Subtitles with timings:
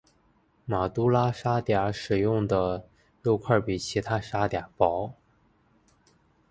[0.65, 2.87] 马都拉沙嗲使用的
[3.21, 5.13] 肉块比其他沙嗲薄。